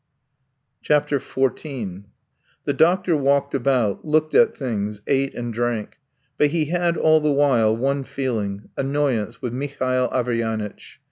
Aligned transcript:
XIV 0.83 2.05
The 2.65 2.73
doctor 2.73 3.15
walked 3.15 3.53
about, 3.53 4.03
looked 4.03 4.33
at 4.33 4.57
things, 4.57 4.99
ate 5.05 5.35
and 5.35 5.53
drank, 5.53 5.99
but 6.39 6.47
he 6.47 6.65
had 6.71 6.97
all 6.97 7.19
the 7.19 7.31
while 7.31 7.77
one 7.77 8.03
feeling: 8.03 8.69
annoyance 8.75 9.43
with 9.43 9.53
Mihail 9.53 10.09
Averyanitch. 10.11 10.99